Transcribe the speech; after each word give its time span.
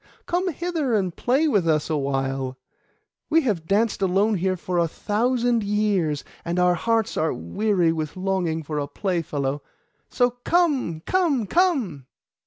Come 0.25 0.49
hither 0.51 0.95
and 0.95 1.15
play 1.15 1.47
with 1.47 1.67
us 1.67 1.87
awhile; 1.87 2.57
we 3.29 3.41
have 3.41 3.67
danced 3.67 4.01
alone 4.01 4.33
here 4.37 4.57
for 4.57 4.79
a 4.79 4.87
thousand 4.87 5.63
years, 5.63 6.23
and 6.43 6.57
our 6.57 6.73
hearts 6.73 7.17
are 7.17 7.31
weary 7.35 7.91
with 7.91 8.17
longing 8.17 8.63
for 8.63 8.79
a 8.79 8.87
playfellow. 8.87 9.61
So 10.09 10.31
come, 10.43 11.01
come, 11.01 11.45
come! 11.45 12.07